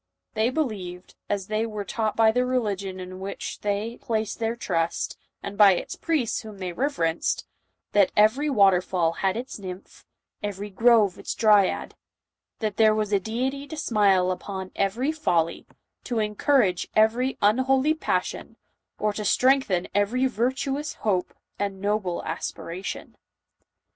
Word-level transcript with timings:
They 0.33 0.49
believed, 0.49 1.13
as 1.29 1.45
they 1.45 1.63
were 1.63 1.85
taught 1.85 2.15
by 2.15 2.31
the 2.31 2.43
religion 2.43 2.99
in 2.99 3.19
which 3.19 3.59
they 3.59 3.97
placed 3.97 4.39
their 4.39 4.55
trust, 4.55 5.15
and 5.43 5.55
by 5.55 5.73
its 5.75 5.95
priests 5.95 6.41
whom 6.41 6.57
they 6.57 6.73
reverenced, 6.73 7.45
that 7.91 8.11
every 8.17 8.49
water 8.49 8.81
fall 8.81 9.11
had 9.11 9.37
its 9.37 9.59
nymph, 9.59 10.07
every 10.41 10.71
grove 10.71 11.19
its 11.19 11.35
dryad,— 11.35 11.93
that 12.61 12.77
there 12.77 12.95
was 12.95 13.13
a 13.13 13.19
deity 13.19 13.67
to 13.67 13.77
smile 13.77 14.31
upon 14.31 14.71
every 14.75 15.11
folly, 15.11 15.67
to 16.05 16.15
encour 16.15 16.65
age 16.65 16.87
every 16.95 17.37
unholy 17.39 17.93
passion, 17.93 18.57
or 18.97 19.13
to 19.13 19.23
strengthen 19.23 19.87
every 19.93 20.25
vir 20.25 20.51
tuous 20.53 20.95
hope 21.01 21.31
and 21.59 21.79
noble 21.79 22.23
aspiration. 22.25 23.15